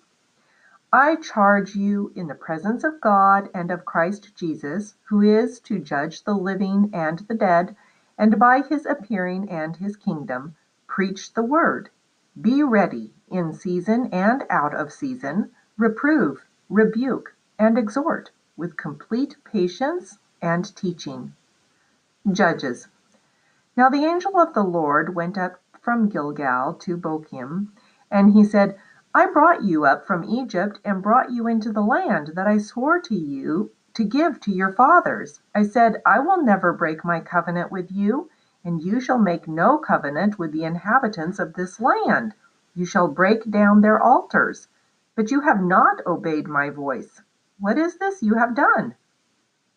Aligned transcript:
I 0.93 1.17
charge 1.17 1.77
you 1.77 2.13
in 2.15 2.29
the 2.29 2.35
presence 2.35 2.83
of 2.83 3.01
God 3.03 3.51
and 3.53 3.71
of 3.71 3.85
Christ 3.85 4.35
Jesus, 4.35 4.95
who 5.05 5.21
is 5.21 5.61
to 5.61 5.79
judge 5.79 6.25
the 6.25 6.33
living 6.33 6.89
and 6.95 7.19
the 7.19 7.35
dead, 7.35 7.77
and 8.17 8.39
by 8.39 8.63
his 8.63 8.87
appearing 8.87 9.51
and 9.51 9.77
his 9.77 9.97
kingdom, 9.97 10.57
preach 10.87 11.35
the 11.35 11.43
word. 11.43 11.91
Be 12.41 12.63
ready 12.63 13.13
in 13.31 13.53
season 13.53 14.07
and 14.13 14.45
out 14.49 14.73
of 14.75 14.91
season, 14.91 15.51
reprove, 15.77 16.47
rebuke, 16.71 17.35
and 17.59 17.77
exhort 17.77 18.31
with 18.57 18.79
complete 18.79 19.37
patience 19.45 20.19
and 20.41 20.75
teaching. 20.75 21.35
Judges. 22.33 22.89
Now 23.77 23.91
the 23.91 24.07
angel 24.07 24.39
of 24.39 24.55
the 24.55 24.65
Lord 24.65 25.15
went 25.15 25.37
up 25.37 25.61
from 25.83 26.09
Gilgal 26.09 26.75
to 26.75 26.97
Bochim, 26.97 27.73
and 28.11 28.33
he 28.33 28.43
said, 28.43 28.79
I 29.19 29.27
brought 29.27 29.65
you 29.65 29.85
up 29.85 30.07
from 30.07 30.23
Egypt 30.23 30.79
and 30.85 31.03
brought 31.03 31.33
you 31.33 31.49
into 31.49 31.73
the 31.73 31.83
land 31.83 32.35
that 32.37 32.47
I 32.47 32.59
swore 32.59 33.01
to 33.01 33.17
you 33.17 33.73
to 33.95 34.05
give 34.05 34.39
to 34.39 34.53
your 34.53 34.73
fathers. 34.73 35.41
I 35.53 35.65
said, 35.65 36.01
I 36.07 36.21
will 36.21 36.41
never 36.41 36.73
break 36.73 37.05
my 37.05 37.19
covenant 37.19 37.73
with 37.73 37.91
you, 37.91 38.31
and 38.65 38.81
you 38.81 39.01
shall 39.01 39.19
make 39.19 39.49
no 39.49 39.77
covenant 39.77 40.39
with 40.39 40.53
the 40.53 40.63
inhabitants 40.63 41.41
of 41.41 41.55
this 41.55 41.81
land. 41.81 42.35
You 42.75 42.85
shall 42.85 43.09
break 43.09 43.51
down 43.51 43.81
their 43.81 44.01
altars. 44.01 44.69
But 45.17 45.33
you 45.33 45.41
have 45.41 45.61
not 45.61 46.01
obeyed 46.07 46.47
my 46.47 46.71
voice. 46.71 47.21
What 47.59 47.77
is 47.77 47.97
this 47.99 48.23
you 48.23 48.35
have 48.35 48.55
done? 48.55 48.95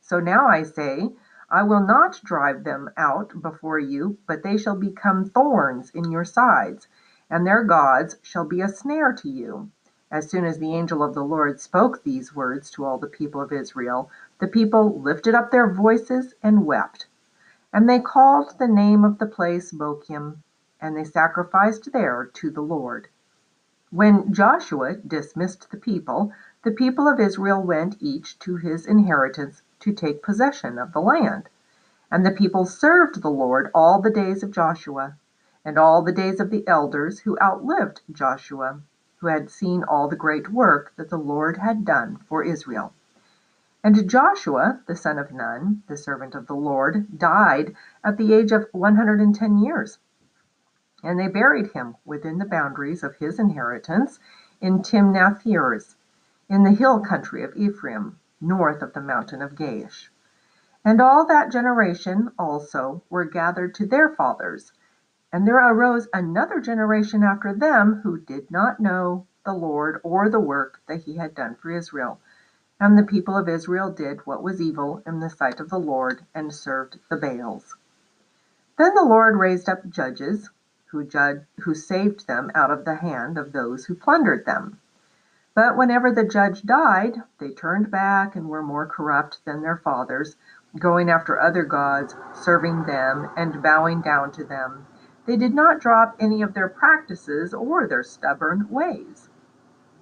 So 0.01 0.19
now 0.19 0.49
I 0.49 0.61
say, 0.61 1.15
I 1.49 1.63
will 1.63 1.83
not 1.83 2.21
drive 2.23 2.63
them 2.63 2.91
out 2.95 3.41
before 3.41 3.79
you, 3.79 4.19
but 4.27 4.43
they 4.43 4.57
shall 4.57 4.75
become 4.75 5.25
thorns 5.25 5.89
in 5.89 6.11
your 6.11 6.25
sides, 6.25 6.87
and 7.31 7.47
their 7.47 7.63
gods 7.63 8.17
shall 8.21 8.45
be 8.45 8.59
a 8.59 8.67
snare 8.67 9.13
to 9.13 9.29
you. 9.29 9.71
As 10.11 10.29
soon 10.29 10.43
as 10.43 10.59
the 10.59 10.75
angel 10.75 11.01
of 11.01 11.13
the 11.13 11.23
Lord 11.23 11.61
spoke 11.61 12.03
these 12.03 12.35
words 12.35 12.69
to 12.71 12.83
all 12.83 12.97
the 12.97 13.07
people 13.07 13.39
of 13.39 13.53
Israel, 13.53 14.11
the 14.39 14.47
people 14.47 14.99
lifted 14.99 15.33
up 15.33 15.49
their 15.49 15.71
voices 15.71 16.33
and 16.43 16.65
wept. 16.65 17.07
And 17.71 17.87
they 17.87 18.01
called 18.01 18.59
the 18.59 18.67
name 18.67 19.05
of 19.05 19.17
the 19.17 19.25
place 19.25 19.71
Bochim, 19.71 20.43
and 20.81 20.97
they 20.97 21.05
sacrificed 21.05 21.93
there 21.93 22.29
to 22.33 22.51
the 22.51 22.61
Lord. 22.61 23.07
When 23.91 24.33
Joshua 24.33 24.95
dismissed 24.95 25.71
the 25.71 25.77
people, 25.77 26.33
the 26.63 26.71
people 26.71 27.07
of 27.07 27.21
Israel 27.21 27.63
went 27.63 27.95
each 28.01 28.37
to 28.39 28.57
his 28.57 28.85
inheritance 28.85 29.61
to 29.79 29.93
take 29.93 30.21
possession 30.21 30.77
of 30.77 30.91
the 30.91 30.99
land. 30.99 31.47
And 32.11 32.25
the 32.25 32.31
people 32.31 32.65
served 32.65 33.21
the 33.21 33.29
Lord 33.29 33.71
all 33.73 34.01
the 34.01 34.11
days 34.11 34.43
of 34.43 34.51
Joshua, 34.51 35.15
and 35.63 35.77
all 35.77 36.01
the 36.01 36.11
days 36.11 36.39
of 36.39 36.49
the 36.49 36.67
elders 36.67 37.19
who 37.19 37.37
outlived 37.41 38.01
Joshua, 38.11 38.81
who 39.17 39.27
had 39.27 39.49
seen 39.49 39.83
all 39.83 40.07
the 40.07 40.15
great 40.15 40.51
work 40.51 40.93
that 40.95 41.09
the 41.09 41.17
Lord 41.17 41.57
had 41.57 41.85
done 41.85 42.17
for 42.27 42.43
Israel. 42.43 42.93
And 43.83 44.09
Joshua, 44.09 44.81
the 44.87 44.95
son 44.95 45.17
of 45.17 45.31
Nun, 45.31 45.83
the 45.87 45.97
servant 45.97 46.35
of 46.35 46.47
the 46.47 46.55
Lord, 46.55 47.17
died 47.17 47.75
at 48.03 48.17
the 48.17 48.33
age 48.33 48.51
of 48.51 48.67
110 48.71 49.57
years. 49.57 49.99
And 51.03 51.19
they 51.19 51.27
buried 51.27 51.71
him 51.71 51.95
within 52.05 52.37
the 52.37 52.45
boundaries 52.45 53.03
of 53.03 53.15
his 53.15 53.39
inheritance 53.39 54.19
in 54.59 54.83
Timnath 54.83 55.41
Heres, 55.41 55.95
in 56.47 56.63
the 56.63 56.71
hill 56.71 56.99
country 56.99 57.43
of 57.43 57.55
Ephraim, 57.55 58.19
north 58.39 58.83
of 58.83 58.93
the 58.93 59.01
mountain 59.01 59.41
of 59.41 59.55
Gaash. 59.55 60.09
And 60.85 60.99
all 60.99 61.25
that 61.25 61.51
generation 61.51 62.31
also 62.37 63.03
were 63.09 63.25
gathered 63.25 63.73
to 63.75 63.85
their 63.85 64.09
fathers. 64.09 64.73
And 65.33 65.47
there 65.47 65.55
arose 65.55 66.07
another 66.13 66.59
generation 66.59 67.23
after 67.23 67.53
them 67.53 68.01
who 68.03 68.19
did 68.19 68.51
not 68.51 68.79
know 68.79 69.25
the 69.45 69.53
Lord 69.53 69.99
or 70.03 70.29
the 70.29 70.39
work 70.39 70.81
that 70.87 71.03
he 71.03 71.15
had 71.15 71.33
done 71.33 71.55
for 71.55 71.71
Israel. 71.71 72.19
And 72.79 72.97
the 72.97 73.03
people 73.03 73.37
of 73.37 73.47
Israel 73.47 73.91
did 73.91 74.25
what 74.25 74.43
was 74.43 74.59
evil 74.59 75.01
in 75.05 75.19
the 75.19 75.29
sight 75.29 75.59
of 75.59 75.69
the 75.69 75.79
Lord 75.79 76.25
and 76.33 76.53
served 76.53 76.99
the 77.09 77.15
Baals. 77.15 77.75
Then 78.77 78.95
the 78.95 79.05
Lord 79.05 79.35
raised 79.37 79.69
up 79.69 79.87
judges 79.89 80.49
who, 80.87 81.03
judged, 81.03 81.45
who 81.61 81.73
saved 81.75 82.27
them 82.27 82.51
out 82.53 82.71
of 82.71 82.83
the 82.83 82.95
hand 82.95 83.37
of 83.37 83.53
those 83.53 83.85
who 83.85 83.95
plundered 83.95 84.45
them. 84.45 84.79
But 85.53 85.77
whenever 85.77 86.11
the 86.11 86.23
judge 86.23 86.63
died, 86.63 87.21
they 87.37 87.51
turned 87.51 87.91
back 87.91 88.35
and 88.35 88.49
were 88.49 88.63
more 88.63 88.85
corrupt 88.85 89.45
than 89.45 89.61
their 89.61 89.77
fathers, 89.77 90.35
going 90.77 91.09
after 91.09 91.39
other 91.39 91.63
gods, 91.63 92.15
serving 92.33 92.83
them, 92.83 93.29
and 93.37 93.61
bowing 93.61 94.01
down 94.01 94.31
to 94.33 94.43
them. 94.43 94.85
They 95.25 95.37
did 95.37 95.53
not 95.53 95.79
drop 95.79 96.15
any 96.19 96.41
of 96.41 96.53
their 96.53 96.69
practices 96.69 97.53
or 97.53 97.87
their 97.87 98.03
stubborn 98.03 98.67
ways. 98.69 99.29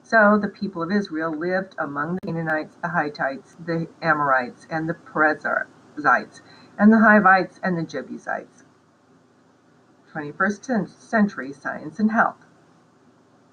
So 0.01 0.37
the 0.37 0.47
people 0.47 0.81
of 0.81 0.91
Israel 0.91 1.31
lived 1.31 1.75
among 1.77 2.15
the 2.15 2.27
Canaanites, 2.27 2.77
the 2.81 2.89
Hittites, 2.89 3.55
the 3.63 3.87
Amorites, 4.01 4.65
and 4.69 4.89
the 4.89 4.93
Perizzites, 4.93 6.41
and 6.77 6.91
the 6.91 6.99
Hivites 6.99 7.59
and 7.61 7.77
the 7.77 7.83
Jebusites. 7.83 8.63
21st 10.13 10.89
century 10.89 11.53
science 11.53 11.99
and 11.99 12.11
health. 12.11 12.45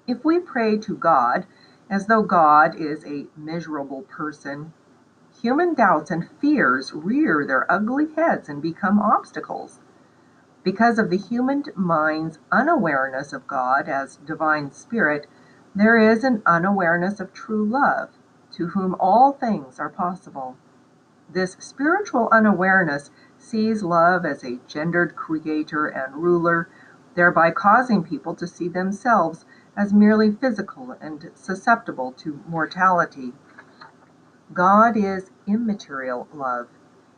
If 0.07 0.25
we 0.25 0.39
pray 0.39 0.77
to 0.79 0.95
God, 0.95 1.45
as 1.89 2.07
though 2.07 2.23
God 2.23 2.75
is 2.75 3.05
a 3.05 3.27
measurable 3.35 4.01
person. 4.03 4.73
Human 5.41 5.73
doubts 5.73 6.11
and 6.11 6.29
fears 6.39 6.93
rear 6.93 7.45
their 7.45 7.71
ugly 7.71 8.13
heads 8.13 8.49
and 8.49 8.61
become 8.61 8.99
obstacles. 8.99 9.79
Because 10.67 10.99
of 10.99 11.09
the 11.09 11.17
human 11.17 11.63
mind's 11.77 12.39
unawareness 12.51 13.31
of 13.31 13.47
God 13.47 13.87
as 13.87 14.17
divine 14.17 14.73
spirit, 14.73 15.25
there 15.73 15.97
is 15.97 16.25
an 16.25 16.41
unawareness 16.45 17.21
of 17.21 17.31
true 17.31 17.65
love, 17.65 18.09
to 18.51 18.67
whom 18.67 18.93
all 18.99 19.31
things 19.31 19.79
are 19.79 19.87
possible. 19.87 20.57
This 21.31 21.53
spiritual 21.53 22.27
unawareness 22.33 23.11
sees 23.37 23.81
love 23.81 24.25
as 24.25 24.43
a 24.43 24.59
gendered 24.67 25.15
creator 25.15 25.87
and 25.87 26.17
ruler, 26.21 26.67
thereby 27.15 27.51
causing 27.51 28.03
people 28.03 28.35
to 28.35 28.45
see 28.45 28.67
themselves 28.67 29.45
as 29.77 29.93
merely 29.93 30.33
physical 30.33 30.97
and 30.99 31.31
susceptible 31.33 32.11
to 32.17 32.43
mortality. 32.45 33.31
God 34.51 34.97
is 34.97 35.31
immaterial 35.47 36.27
love, 36.33 36.67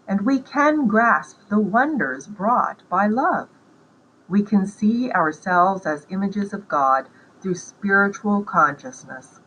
and 0.09 0.21
we 0.21 0.39
can 0.39 0.87
grasp 0.87 1.37
the 1.49 1.59
wonders 1.59 2.25
brought 2.25 2.81
by 2.89 3.05
love. 3.05 3.47
We 4.27 4.41
can 4.41 4.65
see 4.65 5.11
ourselves 5.11 5.85
as 5.85 6.07
images 6.09 6.51
of 6.51 6.67
God 6.67 7.07
through 7.39 7.55
spiritual 7.55 8.43
consciousness. 8.43 9.39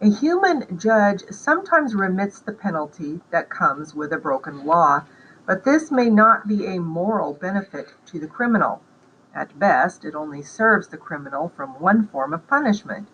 A 0.00 0.10
human 0.10 0.76
judge 0.76 1.22
sometimes 1.30 1.94
remits 1.94 2.40
the 2.40 2.52
penalty 2.52 3.20
that 3.30 3.50
comes 3.50 3.94
with 3.94 4.12
a 4.12 4.18
broken 4.18 4.64
law, 4.64 5.04
but 5.46 5.62
this 5.62 5.92
may 5.92 6.10
not 6.10 6.48
be 6.48 6.66
a 6.66 6.80
moral 6.80 7.32
benefit 7.32 7.94
to 8.06 8.18
the 8.18 8.26
criminal. 8.26 8.82
At 9.32 9.60
best, 9.60 10.04
it 10.04 10.16
only 10.16 10.42
serves 10.42 10.88
the 10.88 10.96
criminal 10.96 11.50
from 11.50 11.78
one 11.80 12.08
form 12.08 12.34
of 12.34 12.48
punishment. 12.48 13.06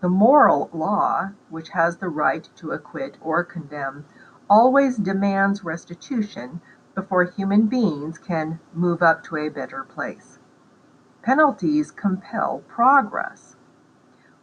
The 0.00 0.08
moral 0.08 0.70
law, 0.72 1.30
which 1.50 1.70
has 1.70 1.96
the 1.96 2.08
right 2.08 2.48
to 2.56 2.70
acquit 2.70 3.16
or 3.20 3.42
condemn, 3.42 4.04
always 4.48 4.96
demands 4.96 5.64
restitution 5.64 6.60
before 6.94 7.24
human 7.24 7.66
beings 7.66 8.18
can 8.18 8.60
move 8.72 9.02
up 9.02 9.22
to 9.24 9.36
a 9.36 9.48
better 9.48 9.84
place. 9.84 10.38
Penalties 11.22 11.90
compel 11.90 12.62
progress. 12.66 13.56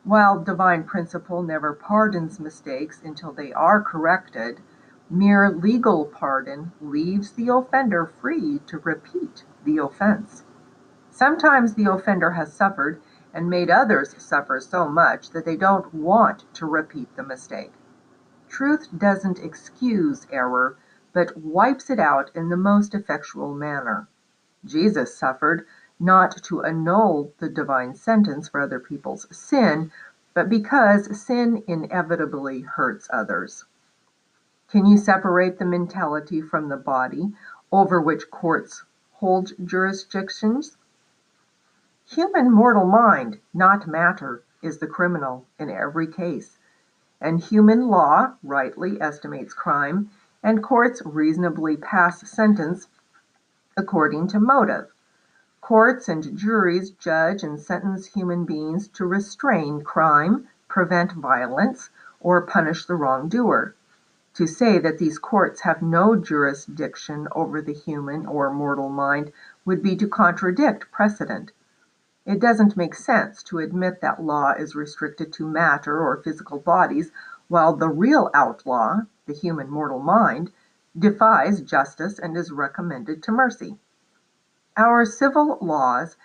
While 0.04 0.44
divine 0.44 0.84
principle 0.84 1.42
never 1.42 1.74
pardons 1.74 2.40
mistakes 2.40 3.02
until 3.04 3.32
they 3.32 3.52
are 3.54 3.82
corrected, 3.82 4.62
mere 5.10 5.50
legal 5.50 6.06
pardon 6.06 6.72
leaves 6.80 7.32
the 7.32 7.50
offender 7.50 8.06
free 8.06 8.60
to 8.68 8.78
repeat 8.80 9.44
the 9.64 9.78
offense. 9.80 10.44
Sometimes 11.10 11.74
the 11.74 11.92
offender 11.92 12.32
has 12.32 12.54
suffered 12.54 13.02
and 13.34 13.50
made 13.50 13.70
others 13.70 14.16
suffer 14.18 14.60
so 14.60 14.88
much 14.88 15.32
that 15.32 15.46
they 15.46 15.58
don't 15.58 15.94
want 15.94 16.46
to 16.54 16.66
repeat 16.66 17.16
the 17.16 17.24
mistake. 17.24 17.74
Truth 18.58 18.88
doesn't 18.98 19.40
excuse 19.40 20.28
error, 20.32 20.78
but 21.12 21.36
wipes 21.36 21.90
it 21.90 22.00
out 22.00 22.32
in 22.34 22.48
the 22.48 22.56
most 22.56 22.96
effectual 22.96 23.54
manner. 23.54 24.08
Jesus 24.64 25.14
suffered 25.14 25.68
not 26.00 26.42
to 26.44 26.64
annul 26.64 27.34
the 27.40 27.50
divine 27.50 27.96
sentence 27.96 28.48
for 28.48 28.62
other 28.62 28.80
people's 28.80 29.28
sin, 29.30 29.92
but 30.34 30.48
because 30.48 31.20
sin 31.20 31.66
inevitably 31.68 32.62
hurts 32.62 33.10
others. 33.12 33.66
Can 34.70 34.86
you 34.86 34.98
separate 34.98 35.60
the 35.60 35.66
mentality 35.66 36.42
from 36.42 36.70
the 36.70 36.78
body 36.78 37.34
over 37.74 38.00
which 38.00 38.32
courts 38.32 38.86
hold 39.16 39.52
jurisdictions? 39.66 40.78
Human 42.06 42.54
mortal 42.54 42.86
mind, 42.86 43.42
not 43.54 43.86
matter, 43.86 44.44
is 44.62 44.78
the 44.78 44.88
criminal 44.88 45.46
in 45.60 45.70
every 45.70 46.08
case, 46.08 46.58
and 47.22 47.40
human 47.40 47.88
law 47.88 48.34
rightly 48.44 49.00
estimates 49.02 49.54
crime, 49.54 50.10
and 50.44 50.62
courts 50.62 51.02
reasonably 51.06 51.78
pass 51.78 52.30
sentence 52.30 52.88
according 53.78 54.28
to 54.28 54.40
motive. 54.40 54.92
Courts 55.62 56.08
and 56.08 56.38
juries 56.38 56.92
judge 56.92 57.44
and 57.44 57.60
sentence 57.60 58.06
human 58.06 58.46
beings 58.46 58.88
to 58.88 59.06
restrain 59.06 59.84
crime, 59.84 60.48
prevent 60.68 61.12
violence, 61.14 61.90
or 62.20 62.42
punish 62.42 62.86
the 62.86 62.96
wrongdoer. 62.96 63.74
To 64.36 64.46
say 64.46 64.78
that 64.80 64.98
these 64.98 65.18
courts 65.18 65.62
have 65.62 65.82
no 65.82 66.16
jurisdiction 66.16 67.28
over 67.32 67.62
the 67.62 67.74
human 67.74 68.26
or 68.26 68.52
mortal 68.54 68.90
mind 68.90 69.32
would 69.64 69.82
be 69.82 69.96
to 69.96 70.08
contradict 70.08 70.92
precedent. 70.92 71.52
It 72.26 72.40
doesn't 72.40 72.76
make 72.76 72.96
sense 72.96 73.44
to 73.44 73.60
admit 73.60 74.02
that 74.02 74.22
law 74.22 74.54
is 74.54 74.76
restricted 74.76 75.32
to 75.34 75.48
matter 75.48 76.00
or 76.00 76.18
physical 76.24 76.60
bodies, 76.60 77.12
while 77.48 77.76
the 77.76 77.88
real 77.90 78.32
outlaw, 78.34 79.02
the 79.28 79.34
human 79.34 79.70
mortal 79.70 80.00
mind, 80.00 80.52
defies 80.98 81.62
justice 81.62 82.18
and 82.18 82.36
is 82.36 82.52
recommended 82.52 83.22
to 83.24 83.32
mercy. 83.32 83.78
Our 84.76 85.06
civil 85.06 85.60
laws 85.62 86.18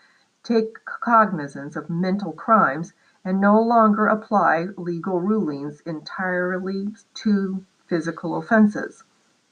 take 0.43 0.83
cognizance 0.87 1.77
of 1.77 1.91
mental 1.91 2.33
crimes 2.33 2.95
and 3.23 3.39
no 3.39 3.61
longer 3.61 4.07
apply 4.07 4.69
legal 4.79 5.21
rulings 5.21 5.83
entirely 5.83 6.95
to 7.15 7.65
physical 7.87 8.37
offenses. 8.37 9.05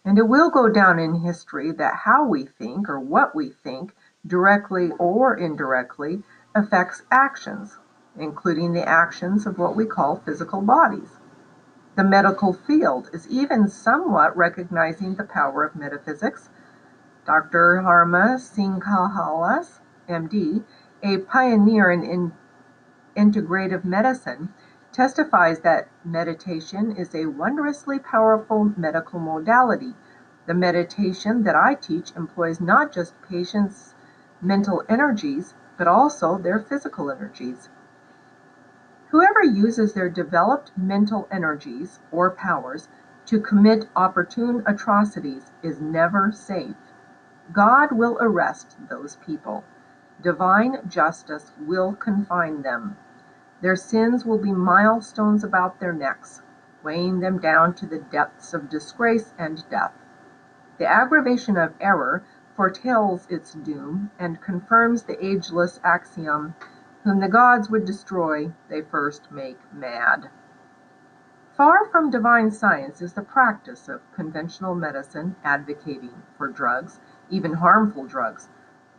And 0.03 0.17
it 0.17 0.29
will 0.29 0.49
go 0.49 0.71
down 0.71 0.99
in 0.99 1.17
history 1.17 1.73
that 1.73 1.95
how 1.95 2.25
we 2.25 2.47
think 2.47 2.89
or 2.89 2.99
what 2.99 3.35
we 3.35 3.51
think, 3.51 3.95
directly 4.27 4.91
or 4.99 5.37
indirectly, 5.37 6.23
affects 6.59 7.03
actions, 7.11 7.79
including 8.19 8.73
the 8.73 8.87
actions 8.87 9.47
of 9.47 9.59
what 9.59 9.77
we 9.77 9.87
call 9.87 10.17
physical 10.17 10.61
bodies. 10.61 11.21
The 11.97 12.05
medical 12.05 12.53
field 12.53 13.11
is 13.13 13.29
even 13.29 13.69
somewhat 13.69 14.37
recognizing 14.37 15.15
the 15.15 15.25
power 15.25 15.65
of 15.65 15.75
metaphysics. 15.75 16.51
Dr. 17.25 17.81
Dharma 17.83 18.39
Singh 18.39 18.81
Khalsa, 18.81 19.81
MD, 20.09 20.65
a 21.03 21.19
pioneer 21.19 21.91
in, 21.91 22.05
in 22.05 22.33
integrative 23.17 23.85
medicine, 23.85 24.53
testifies 24.93 25.61
that 25.61 25.89
meditation 26.05 26.93
is 26.93 27.15
a 27.15 27.27
wondrously 27.27 27.99
powerful 27.99 28.73
medical 28.77 29.19
modality. 29.21 29.95
The 30.47 30.55
meditation 30.55 31.43
that 31.43 31.57
I 31.57 31.75
teach 31.75 32.15
employs 32.17 32.61
not 32.61 32.93
just 32.93 33.21
patients' 33.23 33.95
mental 34.41 34.83
energies, 34.89 35.55
but 35.79 35.87
also 35.87 36.37
their 36.37 36.59
physical 36.59 37.11
energies. 37.11 37.71
Whoever 39.11 39.43
uses 39.43 39.95
their 39.95 40.11
developed 40.11 40.73
mental 40.77 41.27
energies 41.31 42.01
or 42.13 42.31
powers 42.31 42.89
to 43.27 43.41
commit 43.41 43.89
opportune 43.97 44.63
atrocities 44.67 45.53
is 45.63 45.81
never 45.81 46.31
safe. 46.33 46.77
God 47.53 47.93
will 47.93 48.19
arrest 48.21 48.77
those 48.91 49.17
people. 49.17 49.65
Divine 50.21 50.87
justice 50.89 51.53
will 51.59 51.95
confine 51.95 52.63
them. 52.63 52.97
Their 53.61 53.77
sins 53.77 54.25
will 54.25 54.39
be 54.39 54.53
milestones 54.53 55.43
about 55.43 55.81
their 55.81 55.93
necks, 55.93 56.43
weighing 56.83 57.21
them 57.21 57.39
down 57.39 57.75
to 57.75 57.87
the 57.87 57.99
depths 57.99 58.53
of 58.53 58.69
disgrace 58.69 59.33
and 59.39 59.69
death. 59.71 59.93
The 60.79 60.87
aggravation 60.87 61.57
of 61.57 61.75
error 61.81 62.23
foretells 62.59 63.25
its 63.31 63.55
doom, 63.55 64.11
and 64.19 64.41
confirms 64.41 65.05
the 65.05 65.25
ageless 65.25 65.79
axiom, 65.85 66.57
Whom 67.05 67.21
the 67.21 67.29
gods 67.29 67.71
would 67.71 67.85
destroy, 67.85 68.53
they 68.69 68.83
first 68.83 69.31
make 69.31 69.61
mad. 69.73 70.29
Far 71.57 71.85
from 71.87 72.11
divine 72.11 72.51
science 72.51 73.01
is 73.01 73.13
the 73.13 73.23
practice 73.23 73.89
of 73.89 74.01
conventional 74.13 74.75
medicine 74.75 75.37
advocating 75.45 76.23
for 76.37 76.49
drugs, 76.49 76.99
even 77.31 77.55
harmful 77.55 78.07
drugs. 78.07 78.49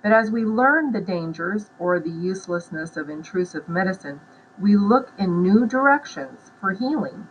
But 0.01 0.13
as 0.13 0.31
we 0.31 0.45
learn 0.45 0.93
the 0.93 1.01
dangers 1.01 1.69
or 1.77 1.99
the 1.99 2.09
uselessness 2.09 2.95
of 2.95 3.09
intrusive 3.09 3.67
medicine, 3.67 4.21
we 4.57 4.77
look 4.77 5.11
in 5.17 5.43
new 5.43 5.67
directions 5.67 6.53
for 6.61 6.71
healing. 6.71 7.27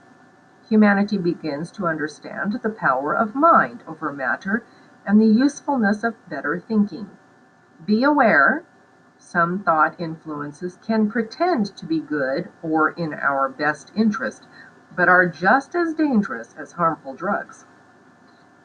Humanity 0.68 1.16
begins 1.16 1.70
to 1.72 1.86
understand 1.86 2.60
the 2.62 2.68
power 2.68 3.16
of 3.16 3.34
mind 3.34 3.82
over 3.86 4.12
matter 4.12 4.62
and 5.08 5.20
the 5.22 5.26
usefulness 5.26 6.04
of 6.04 6.14
better 6.28 6.60
thinking. 6.60 7.08
Be 7.86 8.04
aware, 8.04 8.64
some 9.16 9.64
thought 9.64 9.98
influences 9.98 10.78
can 10.86 11.10
pretend 11.10 11.74
to 11.78 11.86
be 11.86 11.98
good 11.98 12.50
or 12.62 12.90
in 12.90 13.14
our 13.14 13.48
best 13.48 13.90
interest, 13.96 14.46
but 14.94 15.08
are 15.08 15.26
just 15.26 15.74
as 15.74 15.94
dangerous 15.94 16.54
as 16.58 16.72
harmful 16.72 17.14
drugs. 17.14 17.64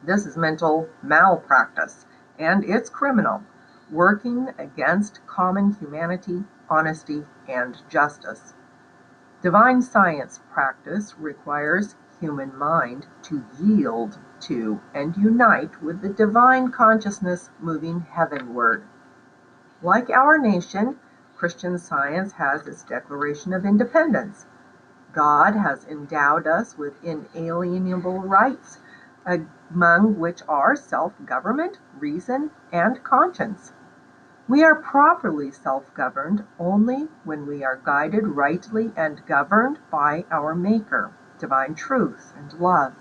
This 0.02 0.26
is 0.26 0.36
mental 0.36 0.90
malpractice, 1.02 2.04
and 2.38 2.62
it's 2.62 2.90
criminal, 2.90 3.42
working 3.90 4.50
against 4.58 5.26
common 5.26 5.72
humanity, 5.72 6.44
honesty, 6.68 7.24
and 7.48 7.78
justice. 7.88 8.52
Divine 9.40 9.80
science 9.80 10.40
practice 10.52 11.14
requires 11.18 11.96
human 12.20 12.56
mind 12.56 13.06
to 13.22 13.44
yield 13.58 14.18
to 14.44 14.80
and 14.94 15.16
unite 15.16 15.82
with 15.82 16.00
the 16.00 16.08
divine 16.08 16.70
consciousness 16.70 17.50
moving 17.60 18.00
heavenward. 18.00 18.82
Like 19.82 20.10
our 20.10 20.38
nation, 20.38 20.98
Christian 21.36 21.78
Science 21.78 22.32
has 22.32 22.66
its 22.66 22.82
Declaration 22.82 23.52
of 23.52 23.64
Independence. 23.64 24.46
God 25.12 25.54
has 25.54 25.86
endowed 25.86 26.46
us 26.46 26.76
with 26.76 27.02
inalienable 27.04 28.20
rights, 28.22 28.78
among 29.26 30.18
which 30.18 30.42
are 30.48 30.74
self 30.74 31.12
government, 31.24 31.78
reason, 31.98 32.50
and 32.72 33.02
conscience. 33.04 33.72
We 34.46 34.62
are 34.62 34.74
properly 34.74 35.50
self 35.50 35.94
governed 35.94 36.44
only 36.58 37.08
when 37.24 37.46
we 37.46 37.64
are 37.64 37.80
guided 37.82 38.26
rightly 38.26 38.92
and 38.96 39.24
governed 39.26 39.78
by 39.90 40.26
our 40.30 40.54
Maker 40.54 41.12
divine 41.38 41.74
truth 41.74 42.32
and 42.36 42.52
love. 42.54 42.94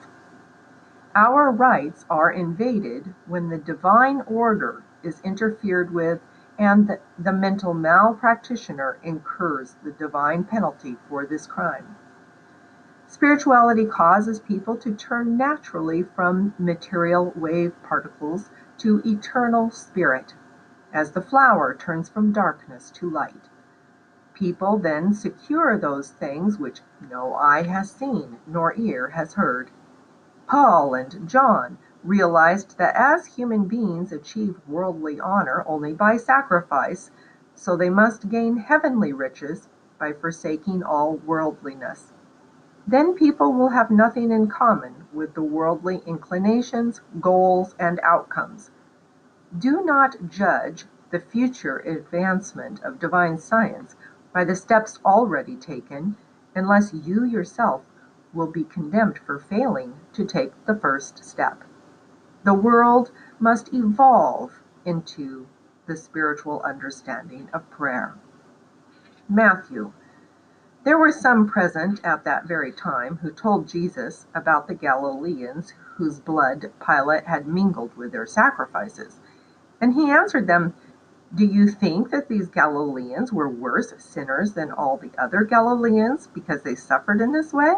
Our 1.15 1.51
rights 1.51 2.05
are 2.09 2.31
invaded 2.31 3.13
when 3.27 3.49
the 3.49 3.59
divine 3.59 4.21
order 4.21 4.81
is 5.03 5.21
interfered 5.21 5.93
with 5.93 6.19
and 6.57 6.97
the, 7.19 7.33
mental 7.33 7.75
malpractitioner 7.75 8.95
incurs 9.03 9.75
the 9.83 9.91
divine 9.91 10.43
penalty 10.43 10.97
for 11.07 11.25
this 11.25 11.45
crime. 11.45 11.95
Spirituality 13.05 13.85
causes 13.85 14.39
people 14.39 14.75
to 14.77 14.95
turn 14.95 15.37
naturally 15.37 16.01
from 16.01 16.55
material 16.57 17.31
wave 17.35 17.73
particles 17.83 18.49
to 18.79 19.01
eternal 19.05 19.69
spirit, 19.69 20.33
as 20.91 21.11
the 21.11 21.21
flower 21.21 21.75
turns 21.75 22.09
from 22.09 22.31
darkness 22.31 22.89
to 22.89 23.07
light. 23.07 23.49
People 24.33 24.77
then 24.79 25.13
secure 25.13 25.77
those 25.77 26.09
things 26.09 26.57
which 26.57 26.81
no 27.07 27.35
eye 27.35 27.61
has 27.61 27.91
seen, 27.91 28.39
nor 28.47 28.73
ear 28.77 29.09
has 29.09 29.35
heard. 29.35 29.69
Paul 30.53 30.93
and 30.93 31.27
John 31.27 31.79
realized 32.03 32.77
that 32.77 32.95
as 32.95 33.25
human 33.25 33.65
beings 33.65 34.11
achieve 34.11 34.61
worldly 34.67 35.19
honor 35.19 35.63
only 35.65 35.93
by 35.95 36.15
sacrifice, 36.17 37.09
so 37.55 37.75
they 37.75 37.89
must 37.89 38.29
gain 38.29 38.57
heavenly 38.57 39.11
riches 39.13 39.67
by 39.97 40.13
forsaking 40.13 40.83
all 40.83 41.15
worldliness. 41.15 42.13
Then 42.85 43.15
people 43.15 43.51
will 43.51 43.69
have 43.69 43.89
nothing 43.89 44.29
in 44.29 44.47
common 44.47 45.07
with 45.11 45.33
the 45.33 45.41
worldly 45.41 46.03
inclinations, 46.05 47.01
goals, 47.19 47.73
and 47.79 47.99
outcomes. 48.03 48.69
Do 49.57 49.83
not 49.83 50.27
judge 50.29 50.85
the 51.09 51.19
future 51.19 51.79
advancement 51.79 52.79
of 52.83 52.99
divine 52.99 53.39
science 53.39 53.95
by 54.31 54.43
the 54.43 54.55
steps 54.55 54.99
already 55.03 55.55
taken, 55.55 56.15
unless 56.53 56.93
you 56.93 57.23
yourself 57.23 57.81
will 58.33 58.51
be 58.51 58.63
condemned 58.63 59.19
for 59.25 59.39
failing 59.39 59.93
to 60.13 60.25
take 60.25 60.51
the 60.65 60.75
first 60.75 61.23
step. 61.23 61.63
The 62.43 62.53
world 62.53 63.11
must 63.39 63.73
evolve 63.73 64.61
into 64.85 65.47
the 65.85 65.95
spiritual 65.95 66.61
understanding 66.61 67.49
of 67.53 67.69
prayer. 67.69 68.15
Matthew. 69.29 69.93
There 70.83 70.97
were 70.97 71.11
some 71.13 71.47
present 71.47 72.01
at 72.03 72.25
that 72.25 72.45
very 72.45 72.71
time 72.71 73.19
who 73.21 73.31
told 73.31 73.69
Jesus 73.69 74.27
about 74.35 74.67
the 74.67 74.73
Galileans 74.73 75.73
whose 75.95 76.19
blood 76.19 76.71
Pilate 76.85 77.25
had 77.25 77.47
mingled 77.47 77.95
with 77.95 78.11
their 78.11 78.25
sacrifices. 78.25 79.19
And 79.79 79.93
he 79.93 80.11
answered 80.11 80.47
them, 80.47 80.73
do 81.33 81.45
you 81.45 81.67
think 81.67 82.11
that 82.11 82.27
these 82.27 82.47
Galileans 82.47 83.33
were 83.33 83.49
worse 83.49 83.93
sinners 83.97 84.53
than 84.53 84.71
all 84.71 84.97
the 84.97 85.09
other 85.17 85.43
Galileans 85.43 86.27
because 86.27 86.61
they 86.61 86.75
suffered 86.75 87.21
in 87.21 87.31
this 87.31 87.51
way? 87.51 87.73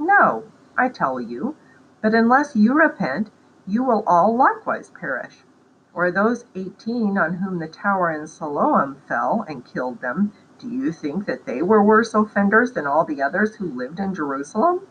No, 0.00 0.44
I 0.78 0.88
tell 0.88 1.20
you, 1.20 1.56
But 2.00 2.14
unless 2.14 2.56
you 2.56 2.72
repent, 2.72 3.30
you 3.66 3.84
will 3.84 4.02
all 4.06 4.34
likewise 4.34 4.90
perish. 4.90 5.44
Or 5.92 6.10
those 6.10 6.46
eighteen 6.54 7.18
on 7.18 7.34
whom 7.34 7.58
the 7.58 7.68
tower 7.68 8.10
in 8.10 8.26
Siloam 8.26 8.96
fell 9.06 9.44
and 9.46 9.62
killed 9.62 10.00
them, 10.00 10.32
do 10.58 10.70
you 10.70 10.90
think 10.90 11.26
that 11.26 11.44
they 11.44 11.60
were 11.62 11.84
worse 11.84 12.14
offenders 12.14 12.72
than 12.72 12.86
all 12.86 13.04
the 13.04 13.22
others 13.22 13.56
who 13.56 13.66
lived 13.66 14.00
in 14.00 14.14
Jerusalem? 14.14 14.86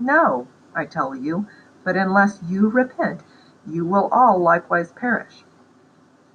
No, 0.00 0.48
I 0.74 0.86
tell 0.86 1.14
you, 1.14 1.46
but 1.84 1.98
unless 1.98 2.42
you 2.42 2.70
repent, 2.70 3.22
you 3.66 3.84
will 3.84 4.08
all 4.12 4.38
likewise 4.40 4.92
perish. 4.92 5.44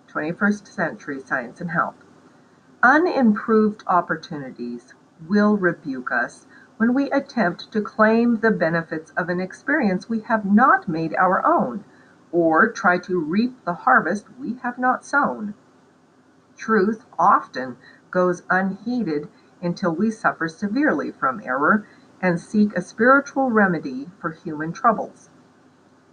21st 0.08 0.68
Century 0.68 1.20
Science 1.20 1.62
and 1.62 1.72
Health. 1.72 1.96
Unimproved 2.84 3.84
opportunities 3.88 4.94
will 5.28 5.58
rebuke 5.58 6.12
us 6.12 6.48
when 6.80 6.94
we 6.94 7.12
attempt 7.12 7.70
to 7.74 7.82
claim 7.82 8.38
the 8.38 8.50
benefits 8.50 9.12
of 9.18 9.28
an 9.28 9.42
experience 9.42 10.08
we 10.08 10.22
have 10.22 10.46
not 10.46 10.88
made 10.88 11.14
our 11.16 11.46
own, 11.46 11.84
or 12.32 12.72
try 12.72 12.98
to 12.98 13.20
reap 13.20 13.54
the 13.66 13.74
harvest 13.74 14.26
we 14.40 14.54
have 14.64 14.78
not 14.78 15.04
sown. 15.04 15.54
Truth 16.56 17.04
often 17.20 17.76
goes 18.12 18.44
unheeded 18.50 19.28
until 19.62 19.94
we 19.94 20.10
suffer 20.10 20.48
severely 20.48 21.12
from 21.12 21.42
error 21.44 21.86
and 22.22 22.40
seek 22.40 22.74
a 22.74 22.82
spiritual 22.82 23.52
remedy 23.52 24.10
for 24.18 24.32
human 24.32 24.72
troubles. 24.72 25.30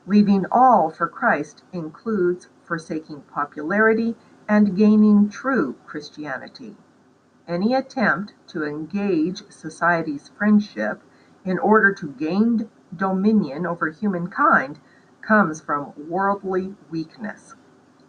Leaving 0.04 0.46
all 0.50 0.90
for 0.90 1.06
Christ 1.06 1.62
includes 1.72 2.48
forsaking 2.64 3.20
popularity 3.32 4.16
and 4.48 4.76
gaining 4.76 5.28
true 5.28 5.76
Christianity. 5.86 6.76
Any 7.48 7.74
attempt 7.74 8.34
to 8.48 8.64
engage 8.64 9.48
society's 9.50 10.28
friendship 10.28 11.00
in 11.44 11.58
order 11.60 11.92
to 11.92 12.08
gain 12.08 12.68
dominion 12.94 13.64
over 13.66 13.88
humankind 13.90 14.80
comes 15.20 15.60
from 15.60 15.92
worldly 15.96 16.74
weakness. 16.90 17.54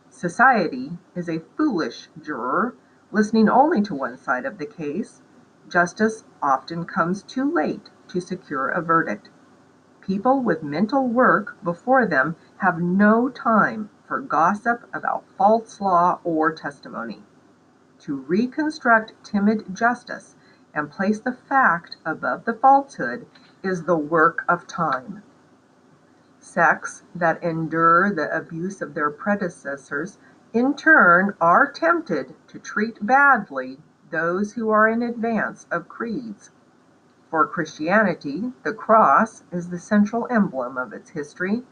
Society 0.10 0.98
is 1.16 1.30
a 1.30 1.44
foolish 1.56 2.10
juror 2.20 2.74
listening 3.12 3.48
only 3.48 3.82
to 3.82 3.94
one 3.94 4.18
side 4.18 4.46
of 4.46 4.58
the 4.58 4.66
case, 4.66 5.22
justice 5.70 6.24
often 6.42 6.86
comes 6.86 7.22
too 7.22 7.50
late 7.50 7.90
to 8.08 8.20
secure 8.20 8.70
a 8.70 8.82
verdict. 8.82 9.30
People 10.02 10.42
with 10.42 10.64
mental 10.64 11.08
work 11.08 11.58
before 11.64 12.06
them 12.06 12.36
have 12.58 12.82
no 12.82 13.30
time 13.30 13.90
for 14.08 14.20
gossip 14.20 14.90
about 14.94 15.26
false 15.38 15.80
law 15.80 16.20
or 16.24 16.52
testimony. 16.52 17.24
To 18.02 18.16
reconstruct 18.16 19.14
timid 19.24 19.76
justice 19.76 20.36
and 20.74 20.92
place 20.92 21.20
the 21.20 21.34
fact 21.34 21.98
above 22.06 22.46
the 22.46 22.54
falsehood 22.54 23.26
is 23.64 23.84
the 23.84 23.98
work 23.98 24.44
of 24.48 24.68
time. 24.68 25.24
Sects 26.40 27.04
that 27.16 27.42
endure 27.44 28.14
the 28.14 28.34
abuse 28.36 28.82
of 28.82 28.94
their 28.94 29.10
predecessors 29.10 30.20
in 30.54 30.76
turn 30.76 31.34
are 31.42 31.72
tempted 31.72 32.36
to 32.48 32.60
treat 32.60 33.06
badly 33.06 33.82
those 34.12 34.54
who 34.54 34.70
are 34.70 34.88
in 34.88 35.02
advance 35.02 35.66
of 35.72 35.90
creeds. 35.90 36.52
For 37.30 37.46
Christianity, 37.48 38.54
the 38.64 38.74
cross 38.74 39.44
is 39.52 39.70
the 39.70 39.80
central 39.80 40.28
emblem 40.30 40.78
of 40.78 40.94
its 40.94 41.10
history. 41.10 41.66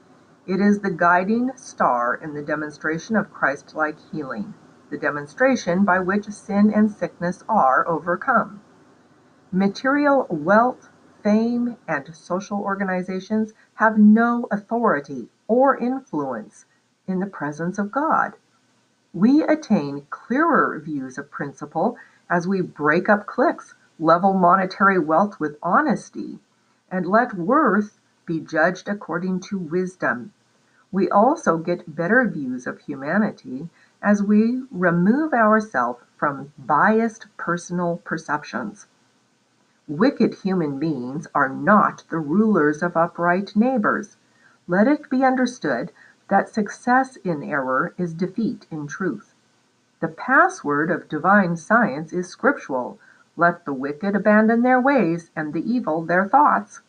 It 0.46 0.60
is 0.60 0.80
the 0.80 0.92
guiding 0.92 1.52
star 1.56 2.16
in 2.16 2.34
the 2.34 2.42
demonstration 2.42 3.16
of 3.16 3.32
Christ-like 3.32 4.00
healing, 4.12 4.54
the 4.96 5.02
demonstration 5.02 5.84
by 5.84 6.00
which 6.00 6.24
sin 6.30 6.72
and 6.74 6.90
sickness 6.90 7.44
are 7.50 7.86
overcome. 7.86 8.62
Material 9.52 10.26
wealth, 10.30 10.88
fame, 11.22 11.76
and 11.86 12.16
social 12.16 12.60
organizations 12.60 13.52
have 13.74 13.98
no 13.98 14.48
authority 14.52 15.28
or 15.50 15.76
influence 15.76 16.64
in 17.08 17.20
the 17.20 17.26
presence 17.26 17.78
of 17.78 17.92
God. 17.92 18.38
We 19.14 19.44
attain 19.44 20.08
clearer 20.10 20.80
views 20.80 21.18
of 21.18 21.30
principle 21.30 21.98
as 22.30 22.48
we 22.48 22.62
break 22.62 23.10
up 23.10 23.26
cliques, 23.26 23.76
level 24.00 24.32
monetary 24.32 24.98
wealth 24.98 25.42
with 25.42 25.58
honesty, 25.62 26.40
and 26.90 27.06
let 27.06 27.34
worth 27.34 28.00
be 28.26 28.40
judged 28.40 28.88
according 28.88 29.42
to 29.42 29.60
wisdom. 29.60 30.32
We 30.90 31.10
also 31.10 31.58
get 31.58 31.98
better 31.98 32.24
views 32.24 32.66
of 32.66 32.80
humanity 32.80 33.70
as 34.06 34.22
we 34.22 34.62
remove 34.70 35.34
ourselves 35.34 36.00
from 36.16 36.54
biased 36.60 37.26
personal 37.38 37.98
perceptions. 38.06 38.86
Wicked 39.88 40.36
human 40.36 40.78
beings 40.78 41.26
are 41.34 41.50
not 41.50 42.04
the 42.12 42.20
rulers 42.20 42.84
of 42.84 42.96
upright 42.96 43.56
neighbors. 43.56 44.16
Let 44.68 44.88
it 44.88 45.10
be 45.10 45.24
understood 45.24 45.92
that 46.28 46.50
success 46.50 47.16
in 47.18 47.42
error 47.42 47.96
is 47.98 48.14
defeat 48.14 48.68
in 48.70 48.86
truth. 48.86 49.34
The 50.02 50.08
password 50.08 50.92
of 50.92 51.10
divine 51.10 51.58
science 51.58 52.14
is 52.14 52.28
scriptural: 52.30 53.00
"Let 53.36 53.66
the 53.66 53.74
wicked 53.74 54.16
abandon 54.16 54.62
their 54.62 54.80
ways, 54.80 55.32
and 55.36 55.52
the 55.52 55.68
evil 55.68 56.04
their 56.06 56.28
thoughts." 56.28 56.82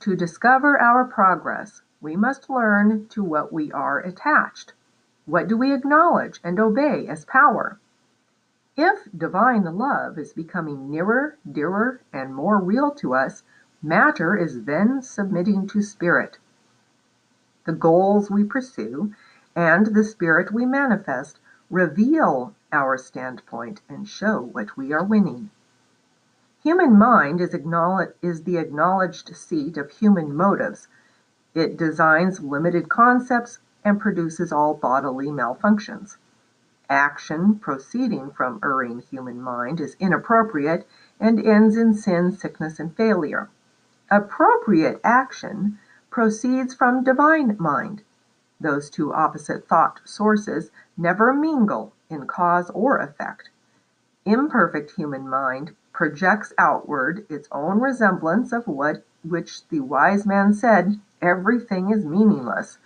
To 0.00 0.14
discover 0.14 0.78
our 0.78 1.06
progress, 1.06 1.80
we 2.02 2.14
must 2.14 2.50
learn 2.50 3.06
to 3.08 3.24
what 3.24 3.54
we 3.54 3.72
are 3.72 4.00
attached. 4.00 4.74
What 5.26 5.48
do 5.48 5.56
we 5.56 5.72
acknowledge 5.72 6.40
and 6.44 6.60
obey 6.60 7.06
as 7.06 7.24
power? 7.24 7.78
If 8.76 9.08
divine 9.16 9.64
love 9.64 10.18
is 10.18 10.32
becoming 10.32 10.90
nearer, 10.90 11.38
dearer, 11.50 12.00
and 12.12 12.34
more 12.34 12.58
real 12.58 12.90
to 12.92 13.14
us, 13.14 13.42
matter 13.82 14.36
is 14.36 14.64
then 14.64 15.02
submitting 15.02 15.66
to 15.68 15.82
spirit 15.82 16.38
the 17.64 17.72
goals 17.72 18.30
we 18.30 18.44
pursue, 18.44 19.14
and 19.56 19.86
the 19.86 20.04
spirit 20.04 20.52
we 20.52 20.66
manifest 20.66 21.40
reveal 21.70 22.54
our 22.70 22.98
standpoint 22.98 23.80
and 23.88 24.06
show 24.06 24.40
what 24.40 24.76
we 24.76 24.92
are 24.92 25.02
winning. 25.02 25.50
Human 26.62 26.98
mind 26.98 27.40
is, 27.40 27.54
is 28.20 28.42
the 28.42 28.58
acknowledged 28.58 29.34
seat 29.34 29.78
of 29.78 29.90
human 29.90 30.34
motives. 30.34 30.88
It 31.54 31.78
designs 31.78 32.42
limited 32.42 32.88
concepts 32.88 33.60
and 33.84 34.00
produces 34.00 34.52
all 34.52 34.74
bodily 34.74 35.26
malfunctions. 35.26 36.16
Action 36.88 37.58
proceeding 37.58 38.30
from 38.30 38.60
erring 38.62 39.00
human 39.00 39.40
mind 39.40 39.80
is 39.80 39.96
inappropriate 40.00 40.86
and 41.20 41.38
ends 41.44 41.76
in 41.76 41.94
sin, 41.94 42.32
sickness, 42.32 42.78
and 42.78 42.96
failure. 42.96 43.48
Appropriate 44.10 45.00
action 45.02 45.78
proceeds 46.10 46.74
from 46.74 47.02
divine 47.02 47.56
mind. 47.58 48.02
Those 48.60 48.88
two 48.88 49.12
opposite 49.12 49.66
thought 49.66 50.00
sources 50.04 50.70
never 50.96 51.32
mingle 51.32 51.92
in 52.08 52.26
cause 52.26 52.70
or 52.70 52.98
effect. 52.98 53.50
Imperfect 54.24 54.92
human 54.92 55.28
mind 55.28 55.74
projects 55.92 56.52
outward 56.58 57.26
its 57.28 57.48
own 57.50 57.80
resemblance 57.80 58.52
of 58.52 58.66
what 58.66 59.04
which 59.22 59.66
the 59.68 59.80
wise 59.80 60.26
man 60.26 60.52
said, 60.52 61.00
everything 61.22 61.90
is 61.90 62.04
meaningless. 62.04 62.78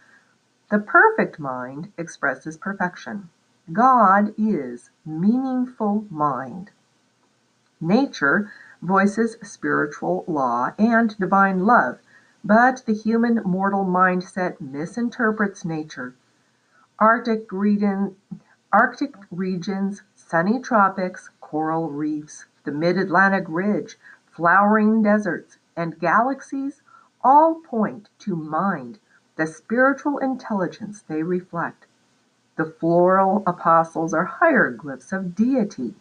The 0.71 0.79
perfect 0.79 1.39
mind 1.39 1.93
expresses 1.97 2.59
perfection. 2.59 3.31
God 3.73 4.35
is 4.37 4.91
meaningful 5.05 6.05
mind. 6.11 6.71
Nature 7.81 8.53
voices 8.83 9.37
spiritual 9.43 10.25
law 10.27 10.73
and 10.79 11.17
divine 11.19 11.61
love 11.65 12.01
but 12.45 12.83
the 12.87 12.95
human 12.95 13.43
mortal 13.45 13.85
mindset 13.85 14.61
misinterprets 14.61 15.65
nature. 15.65 16.15
Arctic, 16.99 17.51
region, 17.51 18.17
Arctic 18.73 19.15
regions, 19.31 20.03
sunny 20.15 20.61
tropics, 20.61 21.31
coral 21.41 21.91
reefs, 21.91 22.47
the 22.65 22.71
mid-Atlantic 22.71 23.45
ridge, 23.49 23.99
flowering 24.31 25.03
deserts, 25.03 25.59
and 25.77 25.99
galaxies 25.99 26.83
all 27.23 27.57
point 27.57 28.09
to 28.21 28.37
mind, 28.37 28.99
the 29.39 29.47
spiritual 29.47 30.19
intelligence 30.19 31.03
they 31.03 31.23
reflect. 31.23 31.87
The 32.57 32.65
floral 32.65 33.45
apostles 33.47 34.13
are 34.13 34.25
hieroglyphs 34.25 35.13
of 35.13 35.37
deity. 35.37 35.95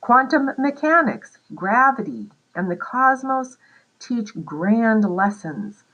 Quantum 0.00 0.50
mechanics, 0.58 1.38
gravity, 1.54 2.32
and 2.52 2.68
the 2.68 2.76
cosmos 2.76 3.58
teach 4.00 4.44
grand 4.44 5.08
lessons. 5.08 5.84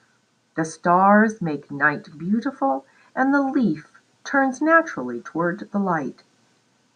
The 0.57 0.65
stars 0.65 1.43
make 1.43 1.71
night 1.71 2.09
beautiful, 2.17 2.87
and 3.15 3.35
the 3.35 3.43
leaf 3.43 4.01
turns 4.25 4.63
naturally 4.63 5.21
toward 5.21 5.69
the 5.73 5.79
light. 5.79 6.23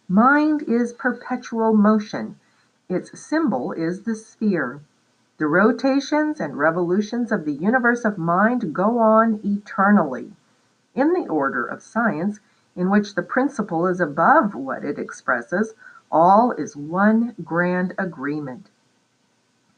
Mind 0.09 0.63
is 0.63 0.93
perpetual 0.93 1.73
motion. 1.73 2.39
Its 2.89 3.19
symbol 3.19 3.71
is 3.71 4.01
the 4.01 4.15
sphere. 4.15 4.81
The 5.37 5.47
rotations 5.47 6.39
and 6.39 6.57
revolutions 6.57 7.31
of 7.31 7.45
the 7.45 7.53
universe 7.53 8.05
of 8.05 8.17
mind 8.17 8.73
go 8.73 8.99
on 8.99 9.41
eternally. 9.43 10.33
In 10.93 11.13
the 11.13 11.27
order 11.27 11.65
of 11.65 11.81
science, 11.83 12.39
in 12.75 12.89
which 12.89 13.15
the 13.15 13.23
principle 13.23 13.85
is 13.87 13.99
above 13.99 14.55
what 14.55 14.85
it 14.85 14.97
expresses, 14.97 15.73
all 16.11 16.51
is 16.53 16.77
one 16.77 17.35
grand 17.43 17.93
agreement. 17.97 18.69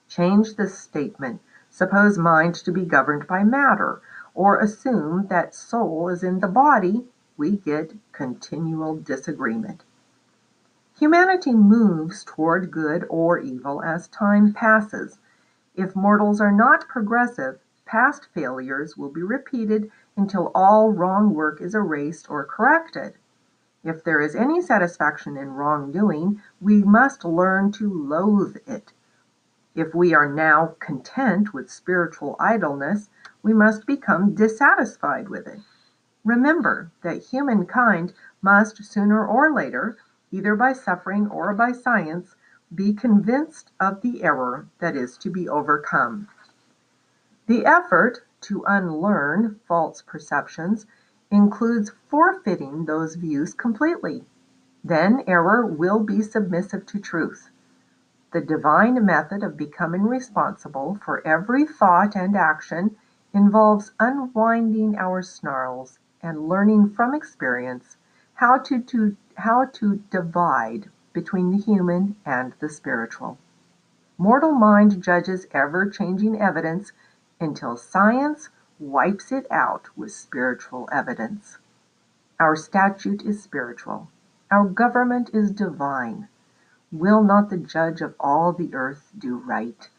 Change 0.07 0.55
this 0.55 0.77
statement 0.77 1.41
Suppose 1.69 2.17
mind 2.17 2.55
to 2.55 2.71
be 2.71 2.85
governed 2.85 3.27
by 3.27 3.43
matter, 3.43 4.01
or 4.33 4.57
assume 4.57 5.27
that 5.27 5.53
soul 5.53 6.07
is 6.07 6.23
in 6.23 6.39
the 6.39 6.47
body, 6.47 7.07
we 7.35 7.57
get 7.57 7.93
continual 8.13 8.95
disagreement. 8.95 9.83
Humanity 10.97 11.53
moves 11.53 12.23
toward 12.23 12.71
good 12.71 13.05
or 13.09 13.37
evil 13.37 13.83
as 13.83 14.07
time 14.07 14.53
passes. 14.53 15.19
If 15.77 15.96
mortals 15.96 16.41
are 16.41 16.51
not 16.51 16.88
progressive, 16.88 17.60
past 17.86 18.29
failures 18.34 18.98
will 18.98 19.12
be 19.12 19.22
repeated 19.22 19.91
until 20.15 20.51
all 20.55 20.91
wrong 20.91 21.36
work 21.36 21.62
is 21.62 21.75
erased 21.75 22.31
or 22.31 22.43
corrected. 22.43 23.13
If 23.84 24.03
there 24.03 24.19
is 24.19 24.36
any 24.36 24.60
satisfaction 24.60 25.38
in 25.38 25.51
wrongdoing, 25.51 26.41
we 26.60 26.81
must 26.81 27.24
learn 27.24 27.72
to 27.74 27.93
loathe 27.93 28.57
it. 28.65 28.91
If 29.75 29.93
we 29.93 30.15
are 30.15 30.27
now 30.27 30.75
content 30.79 31.53
with 31.53 31.69
spiritual 31.69 32.36
idleness, 32.39 33.12
we 33.43 33.53
must 33.53 33.86
become 33.86 34.34
dissatisfied 34.34 35.29
with 35.29 35.46
it. 35.46 35.60
Remember 36.25 36.89
that 37.03 37.25
humankind 37.25 38.13
must 38.41 38.84
sooner 38.84 39.24
or 39.24 39.53
later, 39.53 39.96
either 40.31 40.55
by 40.55 40.74
suffering 40.74 41.27
or 41.27 41.53
by 41.53 41.72
science, 41.72 42.36
be 42.74 42.93
convinced 42.93 43.71
of 43.79 44.01
the 44.01 44.24
error 44.24 44.67
that 44.79 44.95
is 44.95 45.17
to 45.17 45.29
be 45.29 45.47
overcome. 45.47 46.27
The 47.47 47.65
effort 47.65 48.24
to 48.41 48.65
unlearn 48.67 49.59
false 49.67 50.01
perceptions 50.01 50.86
includes 51.31 51.91
forfeiting 52.07 52.86
those 52.86 53.15
views 53.15 53.53
completely. 53.53 54.25
Then 54.83 55.24
error 55.27 55.65
will 55.65 56.00
be 56.00 56.21
submissive 56.21 56.86
to 56.88 57.00
truth. 57.00 57.50
The 58.31 58.41
divine 58.41 59.05
method 59.05 59.43
of 59.43 59.55
becoming 59.55 60.03
responsible 60.03 61.00
for 61.03 61.25
every 61.25 61.65
thought 61.65 62.15
and 62.15 62.36
action 62.36 62.97
involves 63.33 63.93
unwinding 64.00 64.97
our 64.97 65.21
snarls 65.21 66.00
and 66.21 66.50
learning 66.50 66.89
from 66.89 67.13
experience 67.13 67.95
how 68.36 68.57
to, 68.57 68.81
to, 68.81 69.15
how 69.36 69.65
to 69.65 69.97
divide 70.12 70.89
between 71.17 71.50
the 71.50 71.57
human 71.57 72.15
and 72.24 72.53
the 72.59 72.69
spiritual. 72.69 73.39
Mortal 74.19 74.51
mind 74.51 75.01
judges 75.01 75.47
ever 75.50 75.89
changing 75.89 76.39
evidence 76.39 76.91
until 77.39 77.75
science 77.75 78.50
wipes 78.77 79.31
it 79.31 79.47
out 79.50 79.89
with 79.97 80.12
spiritual 80.12 80.88
evidence. 80.91 81.57
Our 82.39 82.55
statute 82.55 83.24
is 83.24 83.41
spiritual. 83.41 84.09
Our 84.51 84.65
government 84.65 85.31
is 85.33 85.50
divine. 85.50 86.27
Will 86.91 87.24
not 87.24 87.50
the 87.50 87.57
judge 87.57 88.01
of 88.01 88.13
all 88.19 88.53
the 88.53 88.75
earth 88.75 89.12
do 89.17 89.38
right? 89.38 89.89